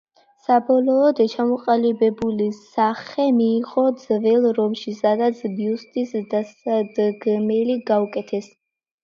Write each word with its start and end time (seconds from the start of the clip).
საბოლოოდ 0.45 1.19
ჩამოყალიბებული 1.33 2.47
სახე 2.61 3.25
მიიღო 3.41 3.83
ძველ 4.05 4.49
რომში, 4.61 4.95
სადაც 5.03 5.45
ბიუსტს 5.61 6.17
დასადგმელი 6.35 7.79
გაუკეთეს. 7.93 8.51